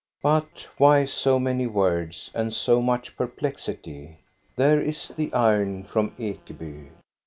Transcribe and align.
But 0.23 0.67
why 0.79 1.05
so 1.05 1.37
many 1.37 1.67
words 1.67 2.31
and 2.33 2.51
so 2.51 2.81
much 2.81 3.15
perplexity? 3.15 4.17
There 4.55 4.81
is 4.81 5.09
the 5.09 5.31
iron 5.31 5.83
from 5.83 6.15
Ekeby. 6.17 6.87